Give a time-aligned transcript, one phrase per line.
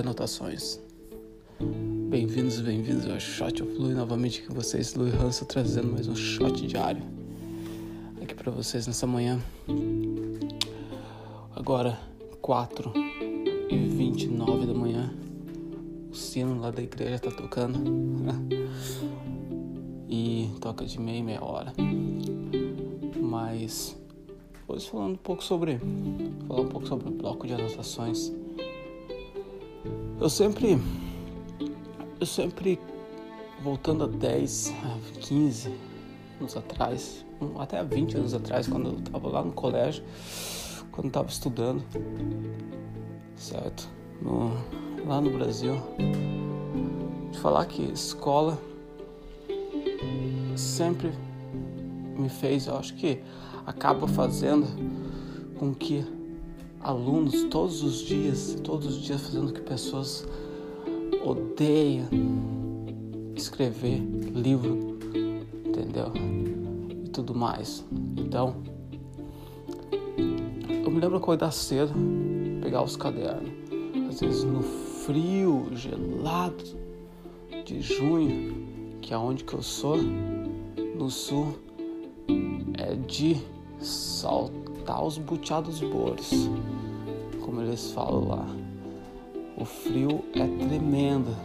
[0.00, 0.80] anotações.
[2.08, 6.66] Bem-vindos e bem-vindos ao Shot of novamente com vocês, Lui Hanso, trazendo mais um shot
[6.66, 7.02] diário
[8.22, 9.38] aqui para vocês nessa manhã.
[11.54, 12.00] Agora,
[12.40, 12.94] 4
[13.68, 15.14] e 29 da manhã,
[16.10, 17.78] o sino lá da igreja tá tocando
[20.08, 21.74] e toca de meia meia hora.
[23.20, 23.94] Mas
[24.66, 25.78] hoje falando um pouco sobre
[26.48, 28.32] falar um pouco sobre o bloco de anotações.
[30.20, 30.78] Eu sempre
[32.20, 32.78] eu sempre
[33.62, 34.74] voltando a 10,
[35.18, 35.74] 15
[36.38, 37.24] anos atrás,
[37.58, 40.04] até 20 anos atrás, quando eu estava lá no colégio,
[40.92, 41.82] quando eu estava estudando,
[43.34, 43.88] certo?
[44.20, 44.52] No,
[45.06, 45.76] lá no Brasil,
[47.32, 48.58] de falar que escola
[50.54, 51.10] sempre
[52.14, 53.22] me fez, eu acho que
[53.64, 54.66] acaba fazendo
[55.58, 56.19] com que
[56.80, 60.26] alunos todos os dias, todos os dias fazendo que pessoas
[61.24, 62.08] odeiam
[63.36, 63.98] escrever
[64.34, 64.98] livro,
[65.64, 66.12] entendeu?
[67.04, 67.84] E tudo mais.
[68.16, 68.56] Então,
[70.84, 71.92] eu me lembro acordar cedo,
[72.62, 73.50] pegar os cadernos,
[74.08, 76.64] às vezes no frio, gelado
[77.64, 81.54] de junho, que é onde que eu sou, no sul,
[82.78, 83.36] é de
[84.80, 86.48] saltar os buteados boros,
[87.44, 88.46] como eles falam lá.
[89.56, 91.36] O frio é tremendo.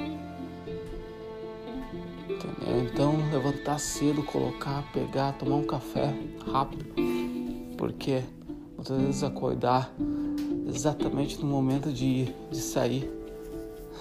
[2.30, 2.90] Entendeu?
[2.92, 6.14] Então levantar cedo, colocar, pegar, tomar um café
[6.50, 6.86] rápido.
[7.78, 8.24] Porque
[8.76, 9.94] muitas vezes acordar
[10.68, 13.12] exatamente no momento de, de sair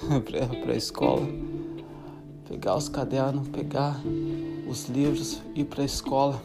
[0.63, 1.27] para a escola,
[2.49, 4.01] pegar os cadernos, pegar
[4.69, 6.41] os livros, ir para a escola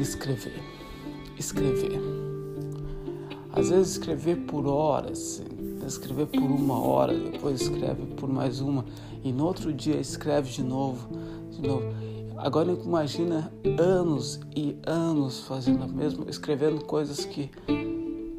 [0.00, 0.62] escrever.
[1.38, 2.00] Escrever.
[3.52, 5.42] Às vezes escrever por horas,
[5.86, 8.84] escrever por uma hora, depois escreve por mais uma
[9.24, 11.08] e no outro dia escreve de novo,
[11.50, 11.84] de novo.
[12.36, 17.50] Agora imagina anos e anos fazendo a mesma, escrevendo coisas que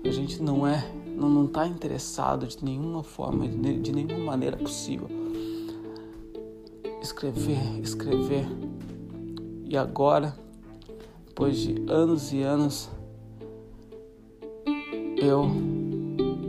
[0.06, 4.56] a gente não é, não não está interessado de nenhuma forma, de, de nenhuma maneira
[4.56, 5.10] possível.
[7.02, 8.48] Escrever, escrever.
[9.66, 10.34] E agora
[11.30, 12.90] depois de anos e anos,
[15.16, 15.48] eu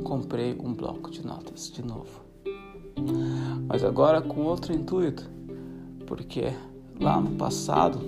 [0.02, 2.24] comprei um bloco de notas de novo.
[3.68, 5.30] Mas agora com outro intuito,
[6.06, 6.52] porque
[6.98, 8.00] lá no passado,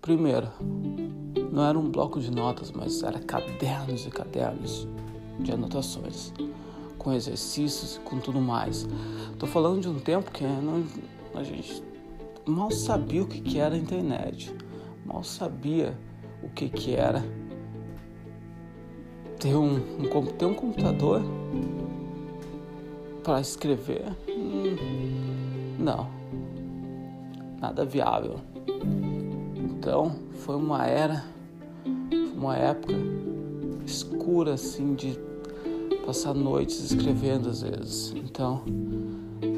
[0.00, 0.48] primeiro,
[1.50, 4.86] não era um bloco de notas, mas era cadernos e cadernos
[5.40, 6.32] de anotações,
[6.98, 8.86] com exercícios e com tudo mais.
[9.32, 10.84] Estou falando de um tempo que não,
[11.34, 11.82] a gente
[12.46, 14.54] mal sabia o que, que era a internet,
[15.04, 15.98] mal sabia
[16.42, 17.24] o que, que era
[19.38, 21.22] ter um, um, ter um computador
[23.22, 24.04] para escrever.
[24.28, 26.08] Hum, não,
[27.60, 28.36] nada viável.
[29.56, 31.24] Então foi uma era,
[32.36, 32.94] uma época
[33.84, 35.18] escura assim de
[36.04, 38.14] passar noites escrevendo às vezes.
[38.16, 38.62] Então,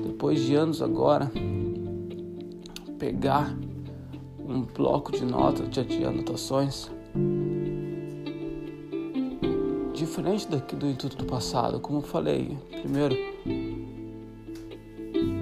[0.06, 1.30] depois de anos agora,
[2.98, 3.54] pegar
[4.38, 6.90] um bloco de notas, de anotações,
[9.92, 13.14] diferente daqui do intuito do passado, como eu falei, primeiro,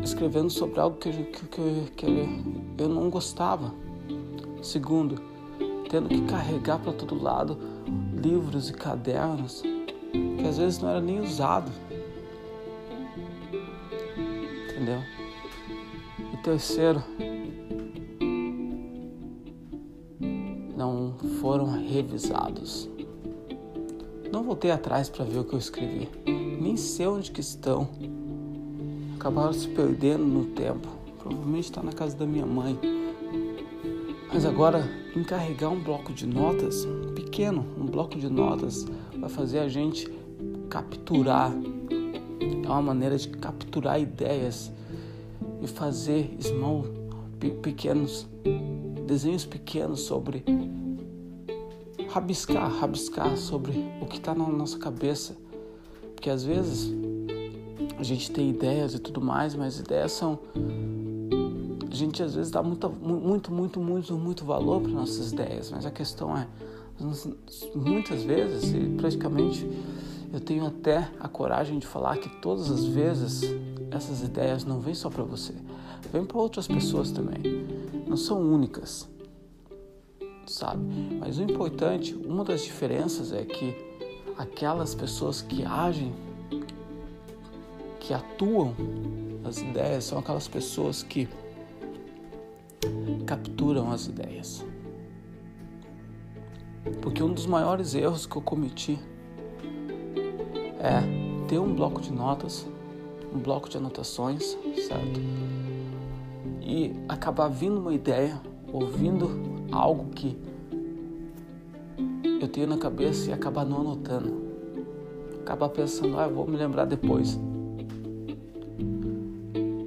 [0.03, 2.33] escrevendo sobre algo que, que, que, que
[2.79, 3.75] eu não gostava.
[4.63, 5.21] Segundo,
[5.89, 7.59] tendo que carregar para todo lado
[8.23, 9.63] livros e cadernos
[10.13, 11.71] que às vezes não era nem usado.
[14.71, 15.03] Entendeu?
[16.33, 17.03] E terceiro,
[20.77, 22.89] não foram revisados.
[24.31, 26.09] Não voltei atrás para ver o que eu escrevi,
[26.61, 27.89] nem sei onde que estão.
[29.17, 30.89] Acabaram se perdendo no tempo.
[31.19, 32.79] Provavelmente está na casa da minha mãe.
[34.33, 38.87] Mas agora, encarregar um bloco de notas, pequeno, um bloco de notas,
[39.17, 40.13] vai fazer a gente
[40.69, 41.53] capturar.
[42.63, 44.71] É uma maneira de capturar ideias
[45.63, 46.85] e fazer small,
[47.63, 48.27] pequenos
[49.07, 50.45] desenhos pequenos sobre
[52.11, 55.37] rabiscar, rabiscar sobre o que está na nossa cabeça,
[56.15, 56.93] porque às vezes
[57.99, 60.39] a gente tem ideias e tudo mais, mas ideias são
[61.91, 65.87] a gente às vezes dá muito, muito, muito, muito, muito valor para nossas ideias, mas
[65.87, 66.47] a questão é
[67.75, 69.67] muitas vezes e praticamente
[70.33, 73.43] eu tenho até a coragem de falar que todas as vezes
[73.91, 75.55] essas ideias não vêm só para você,
[76.13, 79.09] vêm para outras pessoas também não são únicas,
[80.47, 80.83] sabe?
[81.19, 83.75] Mas o importante, uma das diferenças é que
[84.39, 86.15] aquelas pessoas que agem,
[87.99, 88.75] que atuam
[89.45, 91.29] as ideias, são aquelas pessoas que
[93.27, 94.65] capturam as ideias.
[97.03, 98.99] Porque um dos maiores erros que eu cometi
[100.79, 102.67] é ter um bloco de notas,
[103.35, 104.57] um bloco de anotações,
[104.87, 105.21] certo?
[106.67, 108.41] E acabar vindo uma ideia,
[108.73, 109.31] ouvindo
[109.71, 110.37] algo que
[112.41, 114.45] eu tenho na cabeça e acabar não anotando.
[115.43, 117.39] Acabar pensando, ah, vou me lembrar depois.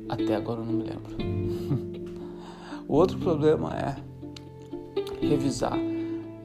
[0.08, 1.18] Até agora eu não me lembro.
[2.88, 3.96] o outro problema é
[5.22, 5.78] revisar.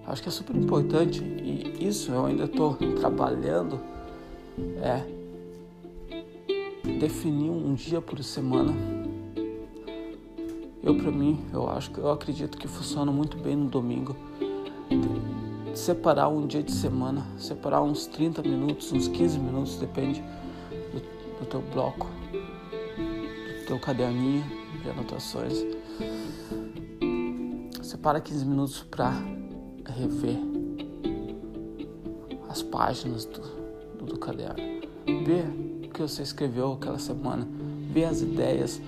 [0.04, 3.80] Acho que é super importante e isso eu ainda estou trabalhando
[4.82, 5.04] é
[6.98, 8.93] definir um dia por semana.
[10.84, 14.14] Eu para mim, eu acho que eu acredito que funciona muito bem no domingo.
[15.74, 20.22] Separar um dia de semana, separar uns 30 minutos, uns 15 minutos, depende
[20.92, 24.44] do, do teu bloco, do teu caderninho
[24.82, 25.64] de anotações.
[27.82, 29.10] Separa 15 minutos para
[29.86, 30.36] rever
[32.50, 33.40] as páginas do,
[33.96, 34.56] do, do caderno,
[35.24, 35.46] ver
[35.82, 37.48] o que você escreveu aquela semana,
[37.90, 38.82] ver as ideias,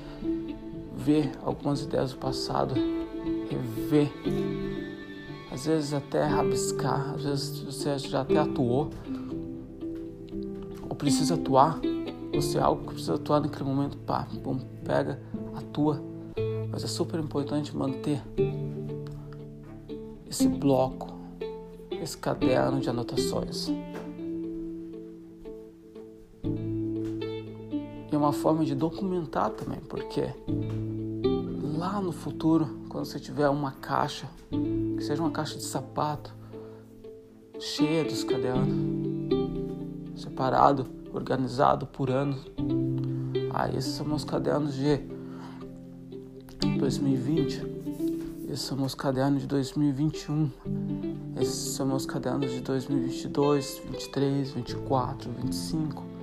[1.06, 2.74] ver algumas ideias do passado,
[3.48, 4.12] rever,
[5.52, 8.90] às vezes até rabiscar, às vezes você já até atuou
[10.90, 11.78] ou precisa atuar,
[12.34, 15.20] você é algo que precisa atuar naquele momento, pá, bom, pega,
[15.54, 16.02] atua,
[16.72, 18.20] mas é super importante manter
[20.28, 21.14] esse bloco,
[22.02, 23.70] esse caderno de anotações.
[28.26, 30.34] Uma forma de documentar também, porque
[31.78, 36.34] lá no futuro, quando você tiver uma caixa, que seja uma caixa de sapato,
[37.60, 38.74] cheia dos cadernos,
[40.16, 42.36] separado, organizado por ano.
[43.54, 45.00] Ah, esses são meus cadernos de
[46.78, 47.62] 2020.
[48.48, 50.50] Esses são meus cadernos de 2021.
[51.40, 56.15] Esses são meus cadernos de 2022, 23, 24, 25,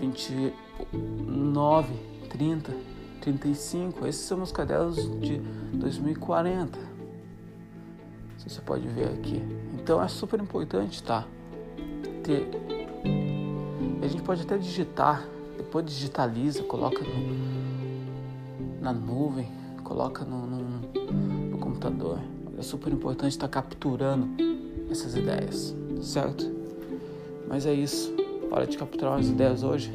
[0.00, 1.94] 29,
[2.30, 2.74] 30,
[3.20, 4.06] 35.
[4.06, 5.38] Esses são meus cadernos de
[5.74, 6.78] 2040.
[8.38, 9.42] Você pode ver aqui.
[9.74, 11.26] Então é super importante, tá?
[12.22, 12.48] Ter.
[14.02, 19.58] A gente pode até digitar, depois digitaliza, coloca no, na nuvem
[19.88, 20.60] coloca no, no,
[21.50, 22.18] no computador.
[22.58, 24.28] É super importante estar capturando
[24.90, 26.44] essas ideias, certo?
[27.48, 28.14] Mas é isso.
[28.50, 29.90] Hora de capturar umas ideias hoje?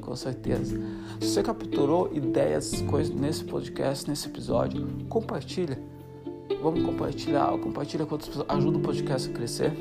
[0.00, 0.80] Com certeza.
[1.20, 5.78] Se você capturou ideias, coisas nesse podcast, nesse episódio, compartilha.
[6.62, 8.48] Vamos compartilhar, compartilha com outras pessoas.
[8.48, 9.72] Ajuda o podcast a crescer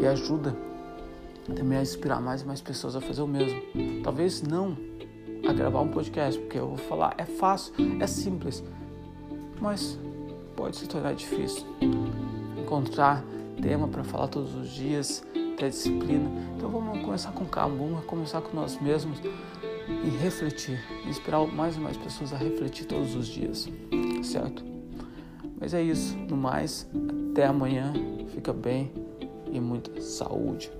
[0.00, 0.56] e ajuda
[1.54, 3.60] também a inspirar mais e mais pessoas a fazer o mesmo.
[4.02, 4.76] Talvez não
[5.46, 8.62] a gravar um podcast, porque eu vou falar, é fácil, é simples,
[9.60, 9.98] mas
[10.54, 11.64] pode se tornar difícil.
[12.60, 13.24] Encontrar
[13.60, 15.24] tema para falar todos os dias,
[15.56, 16.30] ter disciplina.
[16.56, 19.18] Então vamos começar com calma, vamos começar com nós mesmos
[19.88, 23.68] e refletir, inspirar mais e mais pessoas a refletir todos os dias,
[24.22, 24.64] certo?
[25.58, 26.88] Mas é isso, no mais,
[27.30, 27.92] até amanhã,
[28.28, 28.90] fica bem
[29.52, 30.70] e muita saúde.